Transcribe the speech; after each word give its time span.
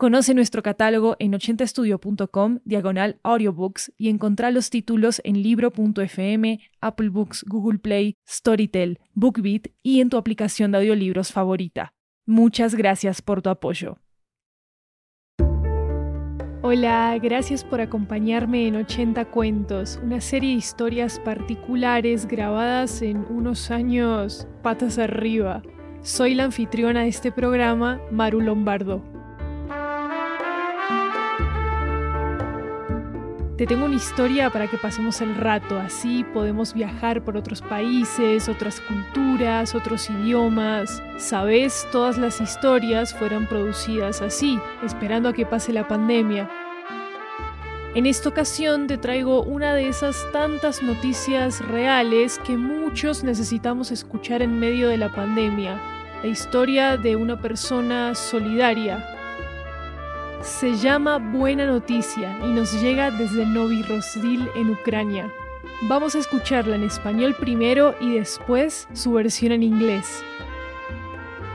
Conoce 0.00 0.32
nuestro 0.32 0.62
catálogo 0.62 1.14
en 1.18 1.34
80estudio.com, 1.34 2.60
diagonal 2.64 3.20
audiobooks, 3.22 3.92
y 3.98 4.08
encontrá 4.08 4.50
los 4.50 4.70
títulos 4.70 5.20
en 5.24 5.42
libro.fm, 5.42 6.58
Apple 6.80 7.10
Books, 7.10 7.44
Google 7.46 7.80
Play, 7.80 8.16
Storytel, 8.26 8.98
BookBeat 9.12 9.66
y 9.82 10.00
en 10.00 10.08
tu 10.08 10.16
aplicación 10.16 10.72
de 10.72 10.78
audiolibros 10.78 11.32
favorita. 11.32 11.92
Muchas 12.24 12.74
gracias 12.74 13.20
por 13.20 13.42
tu 13.42 13.50
apoyo. 13.50 13.98
Hola, 16.62 17.18
gracias 17.22 17.62
por 17.62 17.82
acompañarme 17.82 18.68
en 18.68 18.76
80 18.76 19.26
Cuentos, 19.26 20.00
una 20.02 20.22
serie 20.22 20.52
de 20.52 20.56
historias 20.56 21.20
particulares 21.20 22.24
grabadas 22.24 23.02
en 23.02 23.26
unos 23.28 23.70
años 23.70 24.48
patas 24.62 24.96
arriba. 24.96 25.62
Soy 26.00 26.34
la 26.34 26.44
anfitriona 26.44 27.02
de 27.02 27.08
este 27.08 27.30
programa, 27.30 28.00
Maru 28.10 28.40
Lombardo. 28.40 29.09
Te 33.60 33.66
tengo 33.66 33.84
una 33.84 33.96
historia 33.96 34.48
para 34.48 34.68
que 34.68 34.78
pasemos 34.78 35.20
el 35.20 35.34
rato, 35.34 35.78
así 35.78 36.24
podemos 36.32 36.72
viajar 36.72 37.22
por 37.22 37.36
otros 37.36 37.60
países, 37.60 38.48
otras 38.48 38.80
culturas, 38.80 39.74
otros 39.74 40.08
idiomas. 40.08 41.02
Sabes, 41.18 41.86
todas 41.92 42.16
las 42.16 42.40
historias 42.40 43.12
fueron 43.12 43.44
producidas 43.44 44.22
así, 44.22 44.58
esperando 44.82 45.28
a 45.28 45.34
que 45.34 45.44
pase 45.44 45.74
la 45.74 45.86
pandemia. 45.86 46.48
En 47.94 48.06
esta 48.06 48.30
ocasión 48.30 48.86
te 48.86 48.96
traigo 48.96 49.42
una 49.42 49.74
de 49.74 49.88
esas 49.88 50.26
tantas 50.32 50.82
noticias 50.82 51.60
reales 51.68 52.38
que 52.38 52.56
muchos 52.56 53.24
necesitamos 53.24 53.90
escuchar 53.90 54.40
en 54.40 54.58
medio 54.58 54.88
de 54.88 54.96
la 54.96 55.10
pandemia. 55.10 55.78
La 56.22 56.28
historia 56.28 56.96
de 56.96 57.14
una 57.14 57.38
persona 57.38 58.14
solidaria, 58.14 59.19
se 60.42 60.76
llama 60.76 61.18
Buena 61.18 61.66
Noticia 61.66 62.38
y 62.42 62.48
nos 62.48 62.72
llega 62.80 63.10
desde 63.10 63.44
Novi 63.44 63.82
Rosdil 63.82 64.48
en 64.54 64.70
Ucrania. 64.70 65.30
Vamos 65.82 66.14
a 66.14 66.18
escucharla 66.18 66.76
en 66.76 66.84
español 66.84 67.34
primero 67.38 67.94
y 68.00 68.14
después 68.14 68.88
su 68.92 69.12
versión 69.12 69.52
en 69.52 69.62
inglés. 69.62 70.22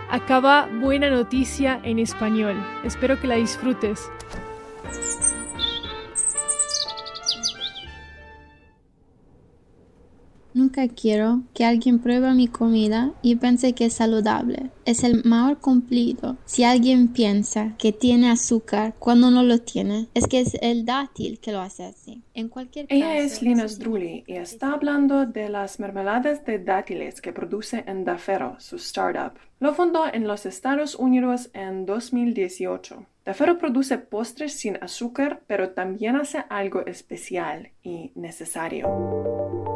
Acaba 0.10 0.68
Buena 0.82 1.10
Noticia 1.10 1.80
en 1.84 2.00
español. 2.00 2.56
Espero 2.84 3.20
que 3.20 3.28
la 3.28 3.36
disfrutes. 3.36 4.10
Nunca 10.76 10.94
quiero 10.94 11.44
que 11.54 11.64
alguien 11.64 12.00
pruebe 12.00 12.34
mi 12.34 12.50
comida 12.50 13.14
y 13.22 13.38
piense 13.38 13.72
que 13.72 13.86
es 13.86 13.94
saludable. 13.94 14.72
Es 14.84 15.06
el 15.06 15.24
mayor 15.24 15.60
cumplido. 15.60 16.36
Si 16.44 16.66
alguien 16.66 17.08
piensa 17.08 17.76
que 17.78 17.94
tiene 17.94 18.30
azúcar 18.30 18.94
cuando 19.00 19.32
no 19.32 19.42
lo 19.42 19.60
tiene, 19.60 20.10
es 20.14 20.28
que 20.28 20.42
es 20.42 20.58
el 20.62 20.84
dátil 20.84 21.40
que 21.40 21.54
lo 21.54 21.62
hace 21.62 21.86
así. 21.86 22.24
En 22.34 22.50
cualquier 22.50 22.88
Ella 22.90 23.16
es 23.18 23.42
Lina 23.42 23.68
Drulli 23.68 24.26
y 24.28 24.34
está 24.34 24.74
hablando 24.74 25.26
de 25.26 25.48
las 25.48 25.80
mermeladas 25.80 26.44
de 26.44 26.60
dátiles 26.60 27.22
que 27.22 27.32
produce 27.32 27.86
en 27.88 28.04
Dafero, 28.04 28.58
su 28.60 28.76
startup. 28.76 29.40
Lo 29.62 29.74
fundó 29.74 30.14
en 30.14 30.28
los 30.28 30.46
Estados 30.46 30.96
Unidos 30.96 31.52
en 31.54 31.86
2018. 31.86 33.06
Dafero 33.24 33.58
produce 33.58 33.98
postres 33.98 34.52
sin 34.52 34.78
azúcar, 34.84 35.42
pero 35.48 35.70
también 35.70 36.18
hace 36.18 36.44
algo 36.50 36.86
especial 36.86 37.72
y 37.82 38.12
necesario. 38.16 39.75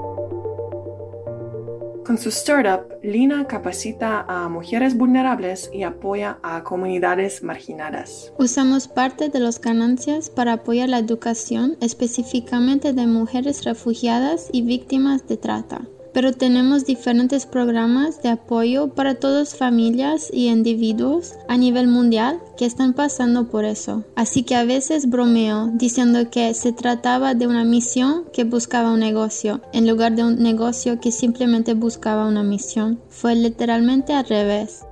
Con 2.09 2.17
su 2.17 2.29
startup, 2.29 2.89
Lina 3.03 3.45
capacita 3.45 4.25
a 4.27 4.49
mujeres 4.49 4.97
vulnerables 4.97 5.69
y 5.71 5.83
apoya 5.83 6.39
a 6.41 6.63
comunidades 6.63 7.43
marginadas. 7.43 8.33
Usamos 8.39 8.87
parte 8.87 9.29
de 9.29 9.39
las 9.39 9.61
ganancias 9.61 10.31
para 10.31 10.53
apoyar 10.53 10.89
la 10.89 10.97
educación 10.97 11.77
específicamente 11.81 12.93
de 12.93 13.05
mujeres 13.05 13.63
refugiadas 13.63 14.49
y 14.51 14.63
víctimas 14.63 15.27
de 15.27 15.37
trata 15.37 15.81
pero 16.13 16.33
tenemos 16.33 16.85
diferentes 16.85 17.45
programas 17.45 18.21
de 18.21 18.29
apoyo 18.29 18.89
para 18.89 19.15
todas 19.15 19.55
familias 19.55 20.29
y 20.33 20.47
individuos 20.47 21.35
a 21.47 21.57
nivel 21.57 21.87
mundial 21.87 22.39
que 22.57 22.65
están 22.65 22.93
pasando 22.93 23.49
por 23.49 23.65
eso. 23.65 24.03
Así 24.15 24.43
que 24.43 24.55
a 24.55 24.63
veces 24.63 25.09
bromeo 25.09 25.69
diciendo 25.73 26.29
que 26.29 26.53
se 26.53 26.71
trataba 26.71 27.33
de 27.33 27.47
una 27.47 27.63
misión 27.63 28.25
que 28.33 28.43
buscaba 28.43 28.91
un 28.91 28.99
negocio, 28.99 29.61
en 29.73 29.87
lugar 29.87 30.15
de 30.15 30.23
un 30.23 30.41
negocio 30.41 30.99
que 30.99 31.11
simplemente 31.11 31.73
buscaba 31.73 32.27
una 32.27 32.43
misión. 32.43 32.99
Fue 33.09 33.35
literalmente 33.35 34.13
al 34.13 34.25
revés. 34.25 34.85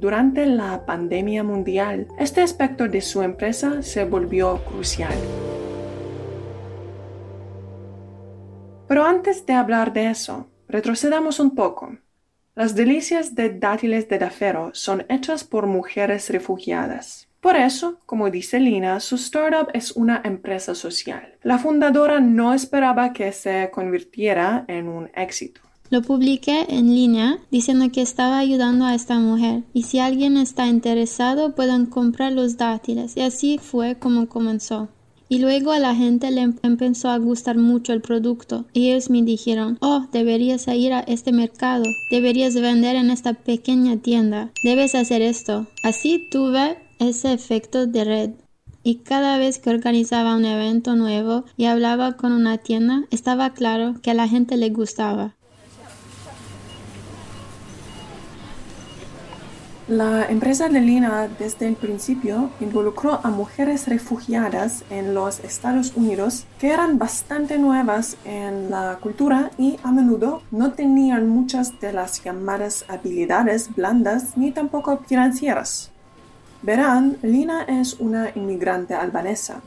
Durante 0.00 0.44
la 0.44 0.84
pandemia 0.84 1.42
mundial, 1.42 2.08
este 2.18 2.42
aspecto 2.42 2.88
de 2.88 3.00
su 3.00 3.22
empresa 3.22 3.82
se 3.82 4.04
volvió 4.04 4.62
crucial. 4.64 5.14
Pero 8.94 9.06
antes 9.06 9.44
de 9.44 9.54
hablar 9.54 9.92
de 9.92 10.08
eso, 10.08 10.46
retrocedamos 10.68 11.40
un 11.40 11.56
poco. 11.56 11.98
Las 12.54 12.76
delicias 12.76 13.34
de 13.34 13.50
dátiles 13.50 14.08
de 14.08 14.20
Dafero 14.20 14.70
son 14.72 15.04
hechas 15.08 15.42
por 15.42 15.66
mujeres 15.66 16.30
refugiadas. 16.30 17.26
Por 17.40 17.56
eso, 17.56 17.98
como 18.06 18.30
dice 18.30 18.60
Lina, 18.60 19.00
su 19.00 19.16
startup 19.16 19.68
es 19.74 19.90
una 19.96 20.22
empresa 20.24 20.76
social. 20.76 21.34
La 21.42 21.58
fundadora 21.58 22.20
no 22.20 22.54
esperaba 22.54 23.12
que 23.12 23.32
se 23.32 23.68
convirtiera 23.72 24.64
en 24.68 24.86
un 24.86 25.10
éxito. 25.16 25.60
Lo 25.90 26.00
publiqué 26.00 26.64
en 26.68 26.94
línea 26.94 27.38
diciendo 27.50 27.86
que 27.90 28.00
estaba 28.00 28.38
ayudando 28.38 28.84
a 28.84 28.94
esta 28.94 29.18
mujer 29.18 29.64
y 29.72 29.82
si 29.82 29.98
alguien 29.98 30.36
está 30.36 30.68
interesado 30.68 31.56
pueden 31.56 31.86
comprar 31.86 32.30
los 32.30 32.58
dátiles 32.58 33.16
y 33.16 33.22
así 33.22 33.58
fue 33.58 33.96
como 33.98 34.28
comenzó. 34.28 34.88
Y 35.28 35.38
luego 35.38 35.72
a 35.72 35.78
la 35.78 35.94
gente 35.94 36.30
le 36.30 36.42
em-, 36.42 36.56
empezó 36.62 37.08
a 37.08 37.18
gustar 37.18 37.56
mucho 37.56 37.92
el 37.92 38.00
producto. 38.00 38.66
Y 38.72 38.90
ellos 38.90 39.10
me 39.10 39.22
dijeron, 39.22 39.78
oh, 39.80 40.06
deberías 40.12 40.68
ir 40.68 40.92
a 40.92 41.00
este 41.00 41.32
mercado, 41.32 41.84
deberías 42.10 42.54
vender 42.54 42.96
en 42.96 43.10
esta 43.10 43.34
pequeña 43.34 43.96
tienda, 43.96 44.50
debes 44.62 44.94
hacer 44.94 45.22
esto. 45.22 45.66
Así 45.82 46.28
tuve 46.30 46.78
ese 46.98 47.32
efecto 47.32 47.86
de 47.86 48.04
red. 48.04 48.30
Y 48.86 48.96
cada 48.96 49.38
vez 49.38 49.58
que 49.58 49.70
organizaba 49.70 50.36
un 50.36 50.44
evento 50.44 50.94
nuevo 50.94 51.44
y 51.56 51.64
hablaba 51.64 52.18
con 52.18 52.32
una 52.32 52.58
tienda, 52.58 53.04
estaba 53.10 53.54
claro 53.54 53.94
que 54.02 54.10
a 54.10 54.14
la 54.14 54.28
gente 54.28 54.58
le 54.58 54.68
gustaba. 54.68 55.34
La 59.86 60.24
empresa 60.30 60.70
de 60.70 60.80
Lina 60.80 61.28
desde 61.38 61.68
el 61.68 61.76
principio 61.76 62.48
involucró 62.58 63.20
a 63.22 63.28
mujeres 63.28 63.86
refugiadas 63.86 64.82
en 64.88 65.12
los 65.12 65.40
Estados 65.40 65.92
Unidos 65.94 66.46
que 66.58 66.70
eran 66.70 66.96
bastante 66.96 67.58
nuevas 67.58 68.16
en 68.24 68.70
la 68.70 68.96
cultura 68.98 69.50
y 69.58 69.78
a 69.82 69.92
menudo 69.92 70.40
no 70.50 70.72
tenían 70.72 71.28
muchas 71.28 71.78
de 71.80 71.92
las 71.92 72.24
llamadas 72.24 72.86
habilidades 72.88 73.74
blandas 73.74 74.38
ni 74.38 74.52
tampoco 74.52 75.00
financieras. 75.06 75.90
Verán, 76.62 77.18
Lina 77.20 77.64
es 77.64 78.00
una 78.00 78.30
inmigrante 78.34 78.94
albanesa 78.94 79.60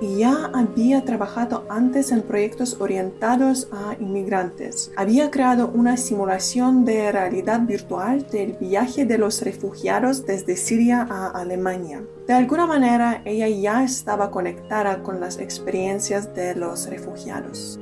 ya 0.00 0.50
había 0.54 1.04
trabajado 1.04 1.64
antes 1.68 2.12
en 2.12 2.22
proyectos 2.22 2.76
orientados 2.80 3.68
a 3.72 3.96
inmigrantes. 4.00 4.92
Había 4.96 5.30
creado 5.30 5.70
una 5.74 5.96
simulación 5.96 6.84
de 6.84 7.10
realidad 7.10 7.60
virtual 7.62 8.26
del 8.30 8.52
viaje 8.52 9.04
de 9.04 9.18
los 9.18 9.42
refugiados 9.42 10.24
desde 10.24 10.56
Siria 10.56 11.06
a 11.08 11.28
Alemania. 11.30 12.02
De 12.26 12.34
alguna 12.34 12.66
manera, 12.66 13.22
ella 13.24 13.48
ya 13.48 13.82
estaba 13.82 14.30
conectada 14.30 15.02
con 15.02 15.20
las 15.20 15.38
experiencias 15.38 16.34
de 16.34 16.54
los 16.54 16.88
refugiados. 16.88 17.80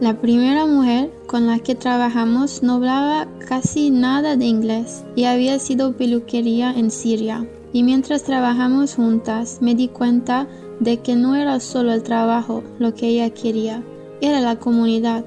La 0.00 0.18
primera 0.18 0.64
mujer 0.64 1.10
con 1.26 1.46
la 1.46 1.58
que 1.58 1.74
trabajamos 1.74 2.62
no 2.62 2.76
hablaba 2.76 3.28
casi 3.46 3.90
nada 3.90 4.34
de 4.34 4.46
inglés 4.46 5.04
y 5.14 5.24
había 5.26 5.58
sido 5.58 5.94
peluquería 5.94 6.72
en 6.72 6.90
Siria. 6.90 7.46
Y 7.74 7.82
mientras 7.82 8.24
trabajamos 8.24 8.94
juntas 8.94 9.58
me 9.60 9.74
di 9.74 9.88
cuenta 9.88 10.48
de 10.80 10.98
que 10.98 11.14
no 11.14 11.36
era 11.36 11.60
solo 11.60 11.92
el 11.92 12.02
trabajo 12.02 12.64
lo 12.78 12.94
que 12.94 13.08
ella 13.08 13.30
quería, 13.30 13.82
era 14.20 14.40
la 14.40 14.56
comunidad. 14.56 15.24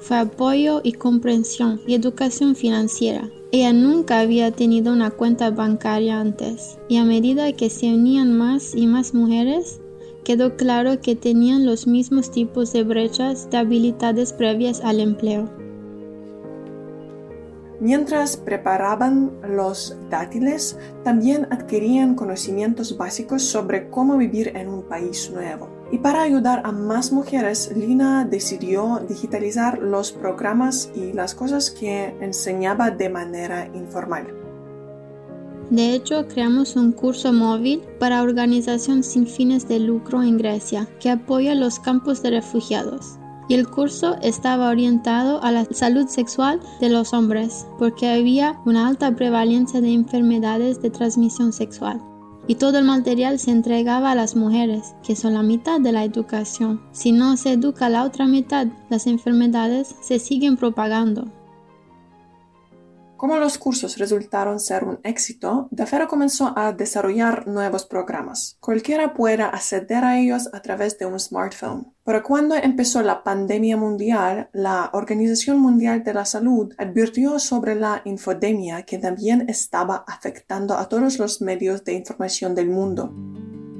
Fue 0.00 0.16
apoyo 0.18 0.80
y 0.82 0.92
comprensión 0.92 1.80
y 1.86 1.94
educación 1.94 2.54
financiera. 2.56 3.30
Ella 3.52 3.72
nunca 3.72 4.20
había 4.20 4.50
tenido 4.50 4.92
una 4.92 5.10
cuenta 5.10 5.50
bancaria 5.50 6.20
antes 6.20 6.78
y 6.88 6.96
a 6.96 7.04
medida 7.04 7.52
que 7.52 7.70
se 7.70 7.92
unían 7.94 8.36
más 8.36 8.74
y 8.74 8.86
más 8.86 9.14
mujeres, 9.14 9.80
quedó 10.24 10.56
claro 10.56 11.00
que 11.00 11.14
tenían 11.14 11.66
los 11.66 11.86
mismos 11.86 12.30
tipos 12.30 12.72
de 12.72 12.82
brechas 12.82 13.48
de 13.50 13.58
habilidades 13.58 14.32
previas 14.32 14.80
al 14.80 15.00
empleo. 15.00 15.63
Mientras 17.84 18.38
preparaban 18.38 19.30
los 19.46 19.94
dátiles, 20.08 20.78
también 21.02 21.46
adquirían 21.50 22.14
conocimientos 22.14 22.96
básicos 22.96 23.42
sobre 23.42 23.90
cómo 23.90 24.16
vivir 24.16 24.56
en 24.56 24.70
un 24.70 24.84
país 24.84 25.30
nuevo. 25.30 25.68
Y 25.92 25.98
para 25.98 26.22
ayudar 26.22 26.62
a 26.64 26.72
más 26.72 27.12
mujeres, 27.12 27.70
Lina 27.76 28.24
decidió 28.24 29.02
digitalizar 29.06 29.80
los 29.80 30.12
programas 30.12 30.90
y 30.96 31.12
las 31.12 31.34
cosas 31.34 31.70
que 31.70 32.16
enseñaba 32.22 32.90
de 32.90 33.10
manera 33.10 33.68
informal. 33.74 34.28
De 35.68 35.92
hecho, 35.92 36.26
creamos 36.26 36.76
un 36.76 36.90
curso 36.90 37.34
móvil 37.34 37.82
para 38.00 38.22
organización 38.22 39.04
sin 39.04 39.26
fines 39.26 39.68
de 39.68 39.80
lucro 39.80 40.22
en 40.22 40.38
Grecia 40.38 40.88
que 41.00 41.10
apoya 41.10 41.54
los 41.54 41.78
campos 41.80 42.22
de 42.22 42.30
refugiados. 42.30 43.18
Y 43.48 43.54
el 43.54 43.68
curso 43.68 44.16
estaba 44.22 44.68
orientado 44.68 45.42
a 45.42 45.52
la 45.52 45.64
salud 45.66 46.06
sexual 46.08 46.60
de 46.80 46.88
los 46.88 47.12
hombres, 47.12 47.66
porque 47.78 48.08
había 48.08 48.60
una 48.64 48.88
alta 48.88 49.14
prevalencia 49.14 49.80
de 49.80 49.92
enfermedades 49.92 50.80
de 50.80 50.90
transmisión 50.90 51.52
sexual. 51.52 52.00
Y 52.46 52.56
todo 52.56 52.78
el 52.78 52.84
material 52.84 53.38
se 53.38 53.50
entregaba 53.50 54.10
a 54.10 54.14
las 54.14 54.36
mujeres, 54.36 54.94
que 55.02 55.16
son 55.16 55.34
la 55.34 55.42
mitad 55.42 55.80
de 55.80 55.92
la 55.92 56.04
educación. 56.04 56.82
Si 56.92 57.12
no 57.12 57.36
se 57.36 57.52
educa 57.52 57.88
la 57.88 58.04
otra 58.04 58.26
mitad, 58.26 58.66
las 58.90 59.06
enfermedades 59.06 59.94
se 60.02 60.18
siguen 60.18 60.56
propagando. 60.56 61.26
Como 63.16 63.36
los 63.36 63.58
cursos 63.58 63.96
resultaron 63.96 64.58
ser 64.58 64.84
un 64.84 64.98
éxito, 65.04 65.68
Dafero 65.70 66.08
comenzó 66.08 66.52
a 66.56 66.72
desarrollar 66.72 67.46
nuevos 67.46 67.86
programas. 67.86 68.56
Cualquiera 68.60 69.14
pueda 69.14 69.46
acceder 69.46 70.04
a 70.04 70.18
ellos 70.18 70.50
a 70.52 70.60
través 70.60 70.98
de 70.98 71.06
un 71.06 71.18
smartphone. 71.18 71.94
Pero 72.04 72.22
cuando 72.22 72.54
empezó 72.54 73.02
la 73.02 73.22
pandemia 73.22 73.76
mundial, 73.76 74.50
la 74.52 74.90
Organización 74.92 75.58
Mundial 75.58 76.02
de 76.02 76.12
la 76.12 76.24
Salud 76.24 76.74
advirtió 76.76 77.38
sobre 77.38 77.76
la 77.76 78.02
infodemia 78.04 78.82
que 78.82 78.98
también 78.98 79.48
estaba 79.48 80.04
afectando 80.06 80.76
a 80.76 80.88
todos 80.88 81.18
los 81.18 81.40
medios 81.40 81.84
de 81.84 81.94
información 81.94 82.54
del 82.54 82.68
mundo. 82.68 83.12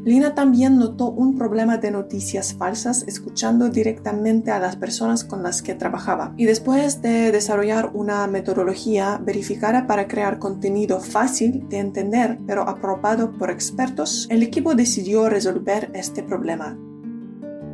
Lina 0.05 0.35
también 0.35 0.79
notó 0.79 1.11
un 1.11 1.35
problema 1.35 1.79
de 1.79 1.91
noticias 1.91 2.53
falsas 2.53 3.05
escuchando 3.09 3.71
directamente 3.71 4.51
a 4.51 4.59
las 4.59 4.77
personas 4.77 5.25
con 5.25 5.43
las 5.43 5.63
que 5.63 5.75
trabajaba. 5.75 6.35
Y 6.37 6.45
después 6.45 7.01
de 7.01 7.33
desarrollar 7.33 7.91
una 7.95 8.27
metodología 8.27 9.19
verificada 9.25 9.87
para 9.87 10.07
crear 10.07 10.39
contenido 10.39 11.01
fácil 11.01 11.67
de 11.71 11.79
entender 11.79 12.39
pero 12.47 12.69
aprobado 12.69 13.33
por 13.33 13.51
expertos, 13.51 14.27
el 14.31 14.43
equipo 14.43 14.75
decidió 14.75 15.31
resolver 15.31 15.91
este 15.95 16.23
problema. 16.23 16.77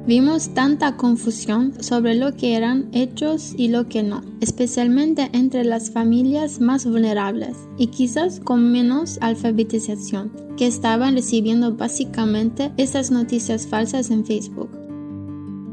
Vimos 0.06 0.54
tanta 0.54 0.96
confusión 0.96 1.74
sobre 1.82 2.14
lo 2.14 2.34
que 2.34 2.56
eran 2.56 2.88
hechos 2.92 3.52
y 3.56 3.68
lo 3.68 3.86
que 3.86 4.02
no, 4.02 4.22
especialmente 4.40 5.28
entre 5.34 5.62
las 5.62 5.90
familias 5.90 6.58
más 6.58 6.86
vulnerables 6.86 7.56
y 7.76 7.88
quizás 7.88 8.40
con 8.40 8.72
menos 8.72 9.18
alfabetización, 9.20 10.32
que 10.56 10.66
estaban 10.66 11.14
recibiendo 11.14 11.76
básicamente 11.76 12.72
estas 12.78 13.10
noticias 13.10 13.66
falsas 13.66 14.10
en 14.10 14.24
Facebook. 14.24 14.70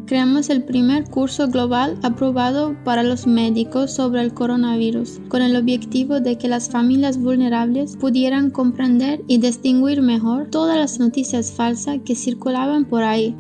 Creamos 0.08 0.50
el 0.50 0.64
primer 0.64 1.06
curso 1.06 1.48
global 1.48 1.98
aprobado 2.04 2.76
para 2.84 3.04
los 3.04 3.28
médicos 3.28 3.94
sobre 3.94 4.22
el 4.22 4.34
coronavirus, 4.34 5.20
con 5.30 5.42
el 5.42 5.56
objetivo 5.56 6.20
de 6.20 6.38
que 6.38 6.48
las 6.48 6.70
familias 6.70 7.18
vulnerables 7.18 7.96
pudieran 7.98 8.52
comprender 8.52 9.22
y 9.28 9.38
distinguir 9.38 10.02
mejor 10.02 10.50
todas 10.50 10.78
las 10.78 11.00
noticias 11.00 11.52
falsas 11.52 12.00
que 12.06 12.16
circulaban 12.16 12.86
por 12.86 13.04
ahí 13.04 13.36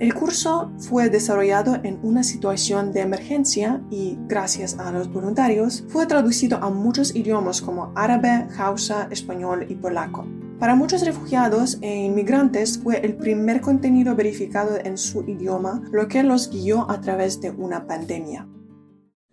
el 0.00 0.14
curso 0.14 0.72
fue 0.78 1.10
desarrollado 1.10 1.78
en 1.82 2.00
una 2.02 2.22
situación 2.22 2.90
de 2.90 3.02
emergencia 3.02 3.82
y, 3.90 4.18
gracias 4.26 4.78
a 4.78 4.90
los 4.90 5.12
voluntarios, 5.12 5.84
fue 5.88 6.06
traducido 6.06 6.56
a 6.56 6.70
muchos 6.70 7.14
idiomas 7.14 7.60
como 7.60 7.92
árabe, 7.94 8.48
hausa, 8.58 9.08
español 9.10 9.66
y 9.68 9.74
polaco. 9.74 10.26
Para 10.58 10.74
muchos 10.74 11.04
refugiados 11.04 11.76
e 11.82 12.04
inmigrantes 12.06 12.78
fue 12.82 13.00
el 13.04 13.16
primer 13.16 13.60
contenido 13.60 14.16
verificado 14.16 14.78
en 14.82 14.96
su 14.96 15.22
idioma, 15.28 15.82
lo 15.92 16.08
que 16.08 16.22
los 16.22 16.50
guió 16.50 16.90
a 16.90 17.02
través 17.02 17.42
de 17.42 17.50
una 17.50 17.86
pandemia. 17.86 18.48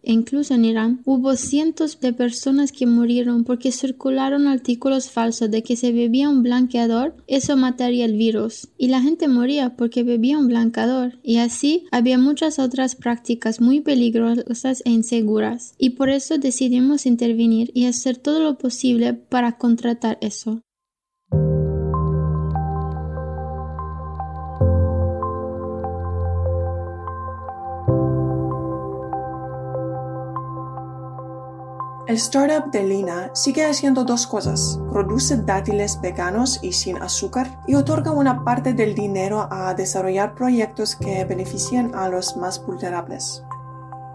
Incluso 0.03 0.53
en 0.53 0.65
Irán 0.65 1.01
hubo 1.05 1.35
cientos 1.35 1.99
de 1.99 2.13
personas 2.13 2.71
que 2.71 2.85
murieron 2.85 3.43
porque 3.43 3.71
circularon 3.71 4.47
artículos 4.47 5.09
falsos 5.09 5.51
de 5.51 5.63
que 5.63 5.75
se 5.75 5.91
bebía 5.91 6.29
un 6.29 6.43
blanqueador, 6.43 7.15
eso 7.27 7.57
mataría 7.57 8.05
el 8.05 8.15
virus. 8.15 8.69
Y 8.77 8.87
la 8.87 9.01
gente 9.01 9.27
moría 9.27 9.75
porque 9.75 10.03
bebía 10.03 10.37
un 10.37 10.47
blanqueador. 10.47 11.19
Y 11.23 11.37
así 11.37 11.85
había 11.91 12.17
muchas 12.17 12.59
otras 12.59 12.95
prácticas 12.95 13.59
muy 13.59 13.81
peligrosas 13.81 14.81
e 14.85 14.91
inseguras. 14.91 15.73
Y 15.77 15.91
por 15.91 16.09
eso 16.09 16.37
decidimos 16.37 17.05
intervenir 17.05 17.71
y 17.73 17.85
hacer 17.85 18.17
todo 18.17 18.39
lo 18.39 18.57
posible 18.57 19.13
para 19.13 19.57
contratar 19.57 20.17
eso. 20.21 20.61
El 32.07 32.15
startup 32.15 32.71
de 32.71 32.85
Lina 32.85 33.31
sigue 33.33 33.65
haciendo 33.65 34.05
dos 34.05 34.27
cosas. 34.27 34.79
Produce 34.93 35.35
dátiles 35.35 35.99
veganos 35.99 36.57
y 36.61 36.71
sin 36.71 36.95
azúcar 37.01 37.59
y 37.67 37.75
otorga 37.75 38.11
una 38.11 38.45
parte 38.45 38.71
del 38.71 38.95
dinero 38.95 39.45
a 39.51 39.73
desarrollar 39.73 40.33
proyectos 40.33 40.95
que 40.95 41.25
beneficien 41.25 41.93
a 41.93 42.07
los 42.07 42.37
más 42.37 42.65
vulnerables. 42.65 43.43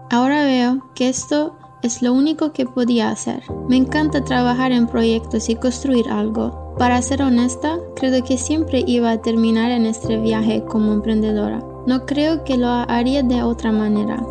Ahora 0.09 0.43
veo 0.43 0.83
que 0.95 1.07
esto 1.07 1.55
es 1.83 2.01
lo 2.01 2.13
único 2.13 2.51
que 2.51 2.65
podía 2.65 3.11
hacer. 3.11 3.43
Me 3.69 3.77
encanta 3.77 4.23
trabajar 4.23 4.71
en 4.71 4.87
proyectos 4.87 5.47
y 5.49 5.55
construir 5.55 6.09
algo. 6.09 6.73
Para 6.79 6.99
ser 7.03 7.21
honesta, 7.21 7.77
creo 7.95 8.23
que 8.23 8.39
siempre 8.39 8.83
iba 8.87 9.11
a 9.11 9.21
terminar 9.21 9.69
en 9.69 9.85
este 9.85 10.17
viaje 10.17 10.65
como 10.65 10.93
emprendedora. 10.93 11.63
No 11.85 12.07
creo 12.07 12.43
que 12.43 12.57
lo 12.57 12.69
haría 12.69 13.21
de 13.21 13.43
otra 13.43 13.71
manera. 13.71 14.25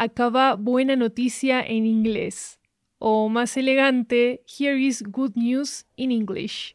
Acaba 0.00 0.56
buena 0.56 0.96
noticia 0.96 1.60
en 1.60 1.84
inglés. 1.84 2.58
O 2.98 3.28
más 3.28 3.56
elegante, 3.56 4.42
here 4.46 4.78
is 4.78 5.02
good 5.02 5.36
news 5.36 5.84
in 5.96 6.10
English. 6.10 6.74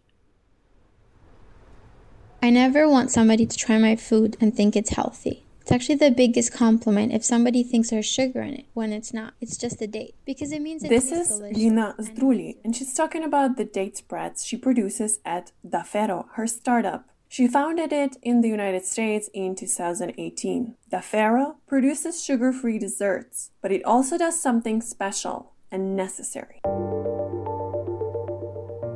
I 2.43 2.51
never 2.51 2.87
want 2.87 3.09
somebody 3.09 3.47
to 3.47 3.57
try 3.57 3.79
my 3.79 3.95
food 3.95 4.37
and 4.39 4.55
think 4.55 4.75
it's 4.75 4.91
healthy. 4.91 5.43
It's 5.61 5.71
actually 5.71 5.95
the 5.95 6.11
biggest 6.11 6.53
compliment 6.53 7.11
if 7.11 7.23
somebody 7.25 7.63
thinks 7.63 7.89
there's 7.89 8.05
sugar 8.05 8.43
in 8.43 8.53
it 8.53 8.65
when 8.75 8.93
it's 8.93 9.11
not. 9.11 9.33
It's 9.41 9.57
just 9.57 9.81
a 9.81 9.87
date 9.87 10.13
because 10.23 10.51
it 10.51 10.61
means 10.61 10.83
it 10.83 10.89
This 10.89 11.11
is 11.11 11.41
Lina 11.41 11.95
Zdruli, 11.97 12.57
and 12.63 12.75
she's 12.75 12.93
talking 12.93 13.23
about 13.23 13.57
the 13.57 13.65
date 13.65 13.97
spreads 13.97 14.45
she 14.45 14.57
produces 14.57 15.19
at 15.25 15.51
Dafero, 15.67 16.25
her 16.33 16.45
startup. 16.45 17.09
She 17.27 17.47
founded 17.47 17.91
it 17.91 18.17
in 18.21 18.41
the 18.41 18.49
United 18.49 18.85
States 18.85 19.29
in 19.33 19.55
2018. 19.55 20.75
Dafero 20.91 21.55
produces 21.67 22.23
sugar 22.23 22.53
free 22.53 22.79
desserts, 22.79 23.51
but 23.61 23.71
it 23.71 23.83
also 23.83 24.17
does 24.17 24.39
something 24.39 24.81
special 24.81 25.53
and 25.71 25.95
necessary. 25.95 26.61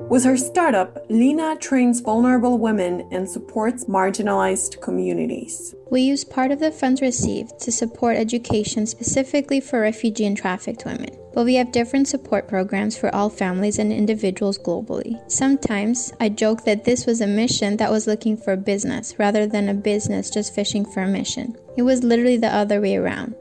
With 0.09 0.23
her 0.23 0.37
startup, 0.37 1.05
Lina 1.07 1.55
trains 1.57 1.99
vulnerable 1.99 2.57
women 2.57 3.07
and 3.11 3.29
supports 3.29 3.85
marginalized 3.85 4.81
communities. 4.81 5.75
We 5.91 6.01
use 6.01 6.23
part 6.23 6.49
of 6.49 6.59
the 6.59 6.71
funds 6.71 6.99
received 6.99 7.59
to 7.59 7.71
support 7.71 8.17
education 8.17 8.87
specifically 8.87 9.59
for 9.59 9.81
refugee 9.81 10.25
and 10.25 10.35
trafficked 10.35 10.83
women, 10.83 11.15
but 11.35 11.45
we 11.45 11.53
have 11.55 11.71
different 11.71 12.07
support 12.07 12.47
programs 12.47 12.97
for 12.97 13.13
all 13.13 13.29
families 13.29 13.77
and 13.77 13.93
individuals 13.93 14.57
globally. 14.57 15.19
Sometimes 15.31 16.11
I 16.19 16.29
joke 16.29 16.65
that 16.65 16.85
this 16.85 17.05
was 17.05 17.21
a 17.21 17.27
mission 17.27 17.77
that 17.77 17.91
was 17.91 18.07
looking 18.07 18.35
for 18.35 18.55
business 18.55 19.13
rather 19.19 19.45
than 19.45 19.69
a 19.69 19.75
business 19.75 20.31
just 20.31 20.55
fishing 20.55 20.85
for 20.85 21.03
a 21.03 21.07
mission. 21.07 21.55
It 21.77 21.83
was 21.83 22.03
literally 22.03 22.37
the 22.37 22.51
other 22.51 22.81
way 22.81 22.95
around. 22.95 23.35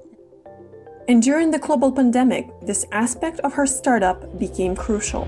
And 1.08 1.22
during 1.22 1.50
the 1.50 1.58
global 1.58 1.90
pandemic, 1.90 2.46
this 2.60 2.84
aspect 2.92 3.40
of 3.40 3.54
her 3.54 3.64
startup 3.64 4.38
became 4.38 4.76
crucial. 4.76 5.26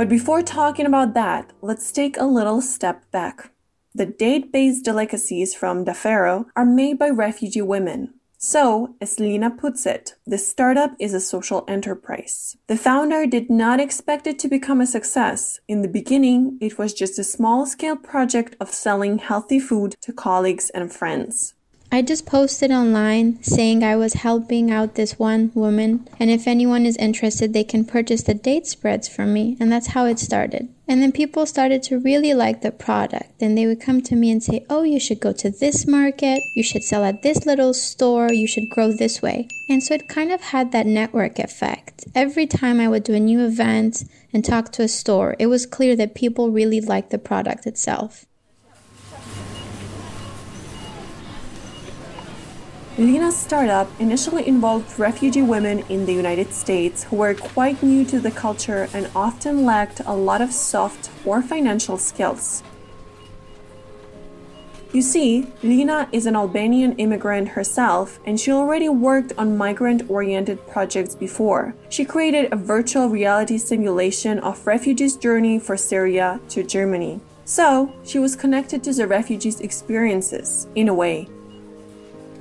But 0.00 0.08
before 0.08 0.40
talking 0.40 0.86
about 0.86 1.12
that, 1.12 1.52
let's 1.60 1.92
take 1.92 2.16
a 2.16 2.24
little 2.24 2.62
step 2.62 3.04
back. 3.10 3.52
The 3.94 4.06
date 4.06 4.50
based 4.50 4.82
delicacies 4.82 5.54
from 5.54 5.84
Dafero 5.84 6.46
are 6.56 6.64
made 6.64 6.98
by 6.98 7.10
refugee 7.10 7.60
women. 7.60 8.14
So, 8.38 8.94
as 9.02 9.20
Lina 9.20 9.50
puts 9.50 9.84
it, 9.84 10.14
the 10.26 10.38
startup 10.38 10.92
is 10.98 11.12
a 11.12 11.20
social 11.20 11.66
enterprise. 11.68 12.56
The 12.66 12.78
founder 12.78 13.26
did 13.26 13.50
not 13.50 13.78
expect 13.78 14.26
it 14.26 14.38
to 14.38 14.48
become 14.48 14.80
a 14.80 14.86
success. 14.86 15.60
In 15.68 15.82
the 15.82 15.96
beginning, 16.00 16.56
it 16.62 16.78
was 16.78 16.94
just 16.94 17.18
a 17.18 17.22
small 17.22 17.66
scale 17.66 17.96
project 17.96 18.56
of 18.58 18.70
selling 18.70 19.18
healthy 19.18 19.60
food 19.60 19.96
to 20.00 20.14
colleagues 20.14 20.70
and 20.70 20.90
friends. 20.90 21.52
I 21.92 22.02
just 22.02 22.24
posted 22.24 22.70
online 22.70 23.42
saying 23.42 23.82
I 23.82 23.96
was 23.96 24.14
helping 24.14 24.70
out 24.70 24.94
this 24.94 25.18
one 25.18 25.50
woman, 25.54 26.08
and 26.20 26.30
if 26.30 26.46
anyone 26.46 26.86
is 26.86 26.96
interested, 26.98 27.52
they 27.52 27.64
can 27.64 27.84
purchase 27.84 28.22
the 28.22 28.32
date 28.32 28.68
spreads 28.68 29.08
from 29.08 29.32
me, 29.32 29.56
and 29.58 29.72
that's 29.72 29.88
how 29.88 30.06
it 30.06 30.20
started. 30.20 30.68
And 30.86 31.02
then 31.02 31.10
people 31.10 31.46
started 31.46 31.82
to 31.84 31.98
really 31.98 32.32
like 32.32 32.62
the 32.62 32.70
product, 32.70 33.42
and 33.42 33.58
they 33.58 33.66
would 33.66 33.80
come 33.80 34.02
to 34.02 34.14
me 34.14 34.30
and 34.30 34.40
say, 34.40 34.64
Oh, 34.70 34.84
you 34.84 35.00
should 35.00 35.18
go 35.18 35.32
to 35.32 35.50
this 35.50 35.84
market, 35.84 36.40
you 36.54 36.62
should 36.62 36.84
sell 36.84 37.04
at 37.04 37.22
this 37.22 37.44
little 37.44 37.74
store, 37.74 38.32
you 38.32 38.46
should 38.46 38.70
grow 38.70 38.92
this 38.92 39.20
way. 39.20 39.48
And 39.68 39.82
so 39.82 39.94
it 39.94 40.08
kind 40.08 40.30
of 40.30 40.40
had 40.40 40.70
that 40.70 40.86
network 40.86 41.40
effect. 41.40 42.04
Every 42.14 42.46
time 42.46 42.78
I 42.78 42.86
would 42.86 43.02
do 43.02 43.14
a 43.14 43.20
new 43.20 43.44
event 43.44 44.04
and 44.32 44.44
talk 44.44 44.70
to 44.72 44.84
a 44.84 44.88
store, 44.88 45.34
it 45.40 45.46
was 45.46 45.66
clear 45.66 45.96
that 45.96 46.14
people 46.14 46.52
really 46.52 46.80
liked 46.80 47.10
the 47.10 47.18
product 47.18 47.66
itself. 47.66 48.26
Lina's 53.00 53.34
startup 53.34 53.88
initially 53.98 54.46
involved 54.46 54.98
refugee 54.98 55.40
women 55.40 55.78
in 55.88 56.04
the 56.04 56.12
United 56.12 56.52
States 56.52 57.04
who 57.04 57.16
were 57.16 57.32
quite 57.32 57.82
new 57.82 58.04
to 58.04 58.20
the 58.20 58.30
culture 58.30 58.90
and 58.92 59.10
often 59.16 59.64
lacked 59.64 60.02
a 60.04 60.14
lot 60.14 60.42
of 60.42 60.52
soft 60.52 61.08
or 61.24 61.40
financial 61.40 61.96
skills. 61.96 62.62
You 64.92 65.00
see, 65.00 65.46
Lina 65.62 66.10
is 66.12 66.26
an 66.26 66.36
Albanian 66.36 66.92
immigrant 66.96 67.48
herself, 67.48 68.20
and 68.26 68.38
she 68.38 68.52
already 68.52 68.90
worked 68.90 69.32
on 69.38 69.56
migrant 69.56 70.10
oriented 70.10 70.66
projects 70.66 71.14
before. 71.14 71.74
She 71.88 72.04
created 72.04 72.52
a 72.52 72.56
virtual 72.56 73.08
reality 73.08 73.56
simulation 73.56 74.40
of 74.40 74.66
refugees' 74.66 75.16
journey 75.16 75.58
for 75.58 75.74
Syria 75.74 76.38
to 76.50 76.62
Germany. 76.62 77.22
So, 77.46 77.94
she 78.04 78.18
was 78.18 78.36
connected 78.36 78.84
to 78.84 78.92
the 78.92 79.06
refugees' 79.06 79.62
experiences, 79.62 80.66
in 80.74 80.88
a 80.88 80.94
way. 80.94 81.30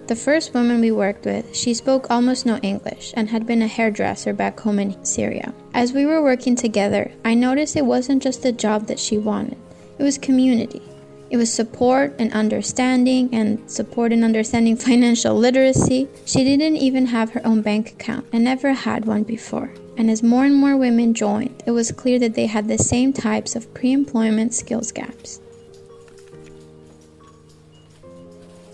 The 0.09 0.15
first 0.15 0.55
woman 0.55 0.81
we 0.81 0.89
worked 0.89 1.25
with, 1.25 1.55
she 1.55 1.75
spoke 1.75 2.09
almost 2.09 2.43
no 2.43 2.57
English 2.63 3.13
and 3.15 3.29
had 3.29 3.45
been 3.45 3.61
a 3.61 3.67
hairdresser 3.67 4.33
back 4.33 4.59
home 4.59 4.79
in 4.79 5.05
Syria. 5.05 5.53
As 5.75 5.93
we 5.93 6.03
were 6.07 6.23
working 6.23 6.55
together, 6.55 7.11
I 7.23 7.35
noticed 7.35 7.75
it 7.75 7.85
wasn't 7.85 8.23
just 8.23 8.41
the 8.41 8.51
job 8.51 8.87
that 8.87 8.97
she 8.97 9.19
wanted, 9.19 9.59
it 9.99 10.01
was 10.01 10.17
community. 10.17 10.81
It 11.29 11.37
was 11.37 11.53
support 11.53 12.15
and 12.17 12.33
understanding 12.33 13.29
and 13.31 13.69
support 13.69 14.11
and 14.11 14.23
understanding 14.23 14.75
financial 14.89 15.35
literacy. 15.35 16.07
She 16.25 16.43
didn't 16.43 16.77
even 16.77 17.05
have 17.05 17.29
her 17.33 17.45
own 17.45 17.61
bank 17.61 17.91
account 17.91 18.25
and 18.33 18.43
never 18.43 18.73
had 18.73 19.05
one 19.05 19.21
before. 19.21 19.71
And 19.95 20.09
as 20.09 20.23
more 20.23 20.43
and 20.43 20.55
more 20.55 20.75
women 20.75 21.13
joined, 21.13 21.61
it 21.67 21.71
was 21.71 21.91
clear 21.91 22.17
that 22.17 22.33
they 22.33 22.47
had 22.47 22.67
the 22.67 22.79
same 22.79 23.13
types 23.13 23.55
of 23.55 23.71
pre 23.75 23.91
employment 23.91 24.55
skills 24.55 24.91
gaps. 24.91 25.39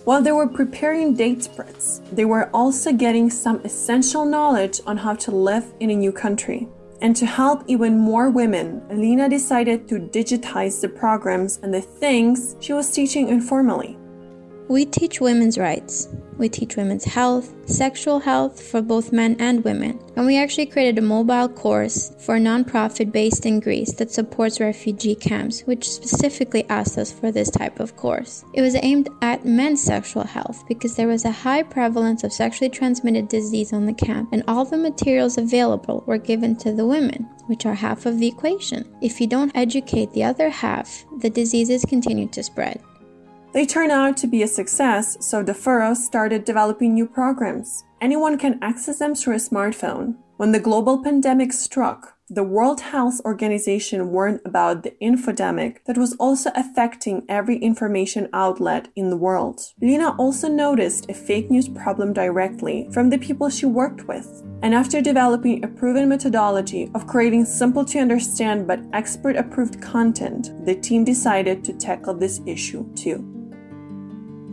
While 0.06 0.22
they 0.22 0.32
were 0.32 0.48
preparing 0.48 1.16
date 1.16 1.42
spreads, 1.42 2.02
they 2.12 2.26
were 2.26 2.52
also 2.54 2.94
getting 2.94 3.32
some 3.32 3.60
essential 3.66 4.24
knowledge 4.24 4.80
on 4.86 4.98
how 4.98 5.16
to 5.16 5.32
live 5.32 5.66
in 5.80 5.90
a 5.90 5.96
new 5.96 6.12
country. 6.12 6.70
And 7.02 7.16
to 7.16 7.26
help 7.26 7.64
even 7.66 7.98
more 7.98 8.30
women, 8.30 8.84
Alina 8.92 9.28
decided 9.28 9.88
to 9.88 9.96
digitize 9.96 10.80
the 10.80 10.90
programs 10.90 11.58
and 11.64 11.74
the 11.74 11.82
things 11.82 12.56
she 12.60 12.72
was 12.72 12.92
teaching 12.92 13.30
informally. 13.30 13.98
We 14.68 14.86
teach 14.86 15.22
women's 15.22 15.60
rights. 15.60 16.10
We 16.38 16.50
teach 16.50 16.76
women's 16.76 17.06
health, 17.06 17.54
sexual 17.70 18.20
health 18.20 18.62
for 18.62 18.82
both 18.82 19.14
men 19.14 19.38
and 19.40 19.64
women. 19.64 20.00
And 20.18 20.26
we 20.26 20.38
actually 20.38 20.66
created 20.66 20.98
a 20.98 21.02
mobile 21.02 21.48
course 21.48 22.14
for 22.20 22.36
a 22.36 22.40
nonprofit 22.40 23.12
based 23.12 23.46
in 23.46 23.60
Greece 23.60 23.94
that 23.94 24.12
supports 24.12 24.60
refugee 24.60 25.16
camps, 25.16 25.62
which 25.62 25.90
specifically 25.90 26.68
asked 26.68 26.98
us 26.98 27.12
for 27.12 27.32
this 27.32 27.52
type 27.52 27.80
of 27.80 27.96
course. 27.96 28.44
It 28.54 28.62
was 28.62 28.76
aimed 28.76 29.08
at 29.22 29.46
men's 29.46 29.84
sexual 29.84 30.24
health 30.24 30.68
because 30.68 30.96
there 30.96 31.08
was 31.08 31.26
a 31.26 31.32
high 31.32 31.64
prevalence 31.64 32.24
of 32.24 32.34
sexually 32.34 32.70
transmitted 32.70 33.30
disease 33.30 33.72
on 33.72 33.86
the 33.86 33.94
camp, 33.94 34.30
and 34.34 34.44
all 34.48 34.66
the 34.66 34.78
materials 34.78 35.38
available 35.38 36.04
were 36.08 36.18
given 36.18 36.56
to 36.58 36.74
the 36.74 36.88
women, 36.88 37.30
which 37.46 37.66
are 37.66 37.76
half 37.76 38.06
of 38.06 38.20
the 38.20 38.28
equation. 38.28 38.84
If 39.00 39.22
you 39.22 39.28
don't 39.28 39.56
educate 39.56 40.12
the 40.12 40.24
other 40.24 40.50
half, 40.50 41.06
the 41.20 41.30
diseases 41.30 41.86
continue 41.86 42.28
to 42.30 42.44
spread. 42.44 42.82
They 43.56 43.66
turned 43.66 43.94
out 43.94 44.18
to 44.18 44.28
be 44.28 44.44
a 44.44 44.50
success, 44.50 45.16
so 45.26 45.42
the 45.42 45.54
Furrows 45.54 46.04
started 46.04 46.44
developing 46.44 46.94
new 46.94 47.08
programs. 47.08 47.86
Anyone 48.02 48.38
can 48.38 48.60
access 48.62 49.00
them 49.00 49.16
through 49.16 49.36
a 49.36 49.38
smartphone. 49.38 50.16
When 50.36 50.52
the 50.52 50.60
global 50.60 51.02
pandemic 51.02 51.54
struck, 51.54 52.18
the 52.30 52.44
World 52.44 52.82
Health 52.82 53.22
Organization 53.24 54.12
warned 54.12 54.42
about 54.44 54.84
the 54.84 54.92
infodemic 55.02 55.78
that 55.86 55.98
was 55.98 56.18
also 56.18 56.52
affecting 56.54 57.24
every 57.30 57.58
information 57.60 58.28
outlet 58.34 58.90
in 58.98 59.10
the 59.10 59.16
world. 59.16 59.62
Lina 59.82 60.18
also 60.18 60.50
noticed 60.50 61.10
a 61.10 61.14
fake 61.14 61.50
news 61.50 61.70
problem 61.70 62.12
directly 62.12 62.90
from 62.92 63.10
the 63.10 63.18
people 63.18 63.50
she 63.50 63.66
worked 63.66 64.06
with. 64.06 64.44
And 64.64 64.76
after 64.76 65.00
developing 65.00 65.64
a 65.64 65.70
proven 65.70 66.10
methodology 66.10 66.92
of 66.94 67.08
creating 67.08 67.46
simple 67.46 67.86
to 67.86 68.00
understand 68.00 68.68
but 68.68 68.82
expert 68.92 69.38
approved 69.38 69.82
content, 69.82 70.52
the 70.66 70.76
team 70.76 71.06
decided 71.06 71.64
to 71.64 71.72
tackle 71.72 72.16
this 72.16 72.42
issue 72.46 72.94
too. 72.96 73.32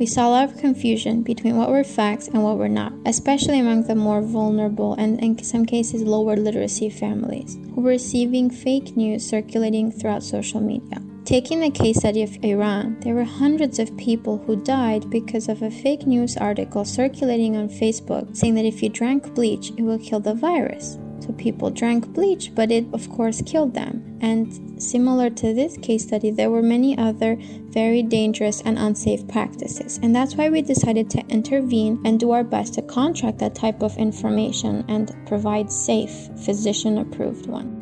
We 0.02 0.06
saw 0.06 0.26
a 0.26 0.30
lot 0.30 0.50
of 0.50 0.58
confusion 0.58 1.22
between 1.22 1.56
what 1.56 1.70
were 1.70 1.84
facts 1.84 2.26
and 2.26 2.42
what 2.42 2.58
were 2.58 2.68
not, 2.68 2.92
especially 3.06 3.60
among 3.60 3.84
the 3.84 3.94
more 3.94 4.20
vulnerable 4.20 4.94
and, 4.94 5.22
in 5.22 5.40
some 5.44 5.64
cases, 5.64 6.02
lower 6.02 6.34
literacy 6.34 6.90
families 6.90 7.56
who 7.72 7.82
were 7.82 7.90
receiving 7.90 8.50
fake 8.50 8.96
news 8.96 9.24
circulating 9.24 9.92
throughout 9.92 10.24
social 10.24 10.60
media. 10.60 11.00
Taking 11.24 11.60
the 11.60 11.70
case 11.70 11.98
study 11.98 12.24
of 12.24 12.36
Iran, 12.42 12.98
there 12.98 13.14
were 13.14 13.22
hundreds 13.22 13.78
of 13.78 13.96
people 13.96 14.38
who 14.38 14.56
died 14.64 15.08
because 15.08 15.48
of 15.48 15.62
a 15.62 15.70
fake 15.70 16.04
news 16.04 16.36
article 16.36 16.84
circulating 16.84 17.56
on 17.56 17.68
Facebook 17.68 18.36
saying 18.36 18.56
that 18.56 18.64
if 18.64 18.82
you 18.82 18.88
drank 18.88 19.32
bleach, 19.36 19.70
it 19.70 19.82
will 19.82 20.00
kill 20.00 20.18
the 20.18 20.34
virus. 20.34 20.98
So 21.20 21.32
people 21.34 21.70
drank 21.70 22.12
bleach, 22.12 22.52
but 22.56 22.72
it 22.72 22.86
of 22.92 23.08
course 23.08 23.40
killed 23.42 23.74
them. 23.74 24.18
And 24.20 24.71
similar 24.82 25.30
to 25.30 25.54
this 25.54 25.76
case 25.78 26.06
study, 26.06 26.30
there 26.30 26.50
were 26.50 26.62
many 26.62 26.96
other 26.98 27.36
very 27.70 28.02
dangerous 28.02 28.60
and 28.62 28.78
unsafe 28.78 29.26
practices. 29.28 29.98
And 30.02 30.14
that's 30.14 30.34
why 30.34 30.50
we 30.50 30.62
decided 30.62 31.08
to 31.10 31.26
intervene 31.28 32.00
and 32.04 32.18
do 32.18 32.32
our 32.32 32.44
best 32.44 32.74
to 32.74 32.82
contract 32.82 33.38
that 33.38 33.54
type 33.54 33.82
of 33.82 33.96
information 33.96 34.84
and 34.88 35.14
provide 35.26 35.70
safe, 35.70 36.28
physician 36.44 36.98
approved 36.98 37.46
one. 37.46 37.78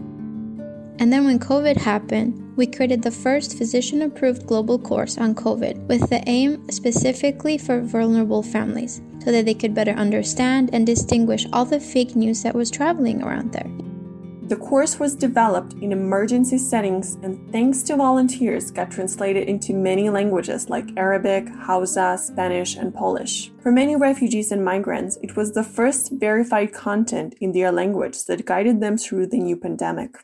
And 1.01 1.11
then 1.11 1.25
when 1.25 1.39
COVID 1.39 1.79
happened, 1.79 2.55
we 2.59 2.67
created 2.67 3.03
the 3.03 3.11
first 3.11 3.57
physician 3.57 4.03
approved 4.03 4.47
global 4.47 4.79
course 4.79 5.17
on 5.17 5.35
COVID 5.35 5.87
with 5.87 6.11
the 6.11 6.23
aim 6.29 6.69
specifically 6.71 7.57
for 7.57 7.81
vulnerable 7.81 8.43
families 8.43 9.01
so 9.25 9.33
that 9.33 9.47
they 9.47 9.55
could 9.55 9.75
better 9.75 9.93
understand 9.93 10.69
and 10.75 10.85
distinguish 10.87 11.47
all 11.55 11.65
the 11.65 11.81
fake 11.81 12.15
news 12.15 12.43
that 12.43 12.55
was 12.55 12.71
traveling 12.71 13.23
around 13.23 13.53
there. 13.53 13.80
The 14.51 14.57
course 14.57 14.99
was 14.99 15.15
developed 15.15 15.75
in 15.75 15.93
emergency 15.93 16.59
settings 16.59 17.15
and, 17.23 17.39
thanks 17.53 17.85
to 17.85 17.95
volunteers, 17.95 18.73
got 18.73 18.91
translated 18.91 19.49
into 19.49 19.73
many 19.73 20.11
languages 20.11 20.69
like 20.69 20.91
Arabic, 20.97 21.49
Hausa, 21.49 22.19
Spanish, 22.21 22.75
and 22.75 22.93
Polish. 22.93 23.53
For 23.63 23.71
many 23.71 23.95
refugees 23.95 24.51
and 24.51 24.65
migrants, 24.65 25.19
it 25.23 25.37
was 25.37 25.53
the 25.53 25.63
first 25.63 26.11
verified 26.11 26.73
content 26.73 27.37
in 27.41 27.53
their 27.53 27.71
language 27.71 28.25
that 28.25 28.45
guided 28.45 28.81
them 28.81 28.99
through 28.99 29.29
the 29.29 29.39
new 29.39 29.57
pandemic. 29.57 30.17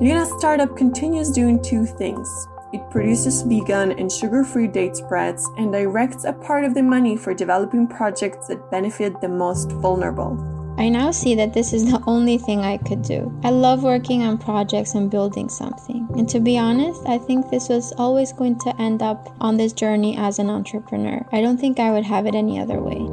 Lina's 0.00 0.32
startup 0.38 0.76
continues 0.76 1.32
doing 1.32 1.60
two 1.60 1.84
things. 1.84 2.28
It 2.74 2.90
produces 2.90 3.42
vegan 3.42 3.92
and 3.92 4.10
sugar 4.10 4.42
free 4.42 4.66
date 4.66 4.96
spreads 4.96 5.48
and 5.56 5.70
directs 5.70 6.24
a 6.24 6.32
part 6.32 6.64
of 6.64 6.74
the 6.74 6.82
money 6.82 7.16
for 7.16 7.32
developing 7.32 7.86
projects 7.86 8.48
that 8.48 8.68
benefit 8.68 9.20
the 9.20 9.28
most 9.28 9.70
vulnerable. 9.70 10.36
I 10.76 10.88
now 10.88 11.12
see 11.12 11.36
that 11.36 11.54
this 11.54 11.72
is 11.72 11.84
the 11.84 12.02
only 12.08 12.36
thing 12.36 12.62
I 12.62 12.78
could 12.78 13.02
do. 13.02 13.32
I 13.44 13.50
love 13.50 13.84
working 13.84 14.24
on 14.24 14.38
projects 14.38 14.96
and 14.96 15.08
building 15.08 15.48
something. 15.48 16.08
And 16.18 16.28
to 16.28 16.40
be 16.40 16.58
honest, 16.58 17.00
I 17.06 17.18
think 17.18 17.48
this 17.48 17.68
was 17.68 17.92
always 17.96 18.32
going 18.32 18.58
to 18.58 18.74
end 18.80 19.02
up 19.02 19.36
on 19.40 19.56
this 19.56 19.72
journey 19.72 20.16
as 20.16 20.40
an 20.40 20.50
entrepreneur. 20.50 21.24
I 21.30 21.42
don't 21.42 21.58
think 21.58 21.78
I 21.78 21.92
would 21.92 22.04
have 22.04 22.26
it 22.26 22.34
any 22.34 22.58
other 22.58 22.80
way. 22.80 23.06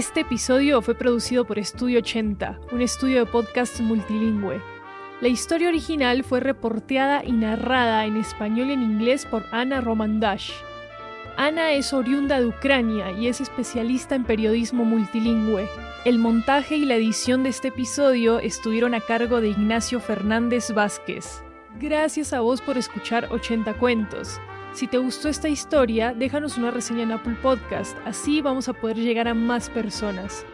Este 0.00 0.20
episodio 0.20 0.80
fue 0.80 0.94
producido 0.94 1.44
por 1.44 1.58
Estudio 1.58 1.98
80, 1.98 2.58
un 2.72 2.80
estudio 2.80 3.18
de 3.18 3.30
podcast 3.30 3.80
multilingüe. 3.80 4.58
La 5.20 5.28
historia 5.28 5.68
original 5.68 6.24
fue 6.24 6.40
reporteada 6.40 7.22
y 7.22 7.32
narrada 7.32 8.06
en 8.06 8.16
español 8.16 8.70
y 8.70 8.72
en 8.72 8.82
inglés 8.82 9.26
por 9.26 9.44
Ana 9.52 9.82
Romandash. 9.82 10.52
Ana 11.36 11.72
es 11.72 11.92
oriunda 11.92 12.40
de 12.40 12.46
Ucrania 12.46 13.12
y 13.12 13.26
es 13.26 13.42
especialista 13.42 14.14
en 14.14 14.24
periodismo 14.24 14.86
multilingüe. 14.86 15.68
El 16.06 16.18
montaje 16.18 16.76
y 16.76 16.86
la 16.86 16.94
edición 16.94 17.42
de 17.42 17.50
este 17.50 17.68
episodio 17.68 18.38
estuvieron 18.38 18.94
a 18.94 19.00
cargo 19.02 19.42
de 19.42 19.48
Ignacio 19.48 20.00
Fernández 20.00 20.72
Vázquez. 20.72 21.42
Gracias 21.78 22.32
a 22.32 22.40
vos 22.40 22.62
por 22.62 22.78
escuchar 22.78 23.28
80 23.30 23.74
cuentos. 23.74 24.40
Si 24.72 24.86
te 24.86 24.98
gustó 24.98 25.28
esta 25.28 25.48
historia, 25.48 26.14
déjanos 26.14 26.56
una 26.56 26.70
reseña 26.70 27.02
en 27.02 27.12
Apple 27.12 27.36
Podcast, 27.42 27.96
así 28.04 28.40
vamos 28.40 28.68
a 28.68 28.72
poder 28.72 28.96
llegar 28.96 29.26
a 29.26 29.34
más 29.34 29.68
personas. 29.68 30.46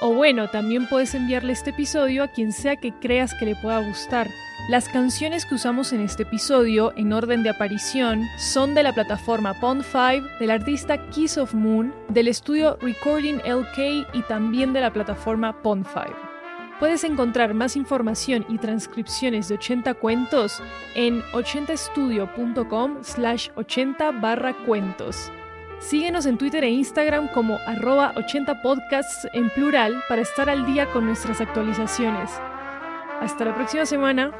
O 0.00 0.12
bueno, 0.12 0.48
también 0.48 0.88
puedes 0.88 1.14
enviarle 1.14 1.52
este 1.52 1.70
episodio 1.70 2.24
a 2.24 2.28
quien 2.28 2.52
sea 2.52 2.76
que 2.76 2.92
creas 2.92 3.32
que 3.34 3.46
le 3.46 3.56
pueda 3.56 3.78
gustar. 3.78 4.28
Las 4.68 4.88
canciones 4.88 5.46
que 5.46 5.54
usamos 5.54 5.92
en 5.92 6.00
este 6.00 6.24
episodio, 6.24 6.92
en 6.96 7.12
orden 7.12 7.42
de 7.42 7.50
aparición, 7.50 8.22
son 8.38 8.74
de 8.74 8.82
la 8.82 8.92
plataforma 8.92 9.54
Pond5, 9.60 10.38
del 10.38 10.50
artista 10.50 11.08
Kiss 11.10 11.38
of 11.38 11.54
Moon, 11.54 11.94
del 12.08 12.28
estudio 12.28 12.76
Recording 12.80 13.36
LK 13.46 14.08
y 14.14 14.22
también 14.26 14.72
de 14.72 14.80
la 14.80 14.92
plataforma 14.92 15.62
Pond5. 15.62 16.23
Puedes 16.80 17.04
encontrar 17.04 17.54
más 17.54 17.76
información 17.76 18.44
y 18.48 18.58
transcripciones 18.58 19.48
de 19.48 19.54
80 19.54 19.94
cuentos 19.94 20.62
en 20.94 21.22
80estudio.com 21.32 22.98
slash 23.02 23.50
80 23.54 24.10
barra 24.20 24.54
cuentos. 24.66 25.30
Síguenos 25.78 26.26
en 26.26 26.38
Twitter 26.38 26.64
e 26.64 26.70
Instagram 26.70 27.28
como 27.28 27.58
arroba 27.66 28.12
80 28.16 28.62
podcasts 28.62 29.28
en 29.32 29.50
plural 29.50 30.02
para 30.08 30.22
estar 30.22 30.48
al 30.48 30.66
día 30.66 30.90
con 30.92 31.06
nuestras 31.06 31.40
actualizaciones. 31.40 32.30
Hasta 33.20 33.44
la 33.44 33.54
próxima 33.54 33.86
semana. 33.86 34.32